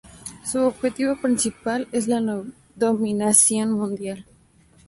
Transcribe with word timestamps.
Su 0.43 0.61
objetivo 0.63 1.21
principal 1.21 1.87
es 1.91 2.07
la 2.07 2.41
dominación 2.75 3.73
mundial. 3.73 4.25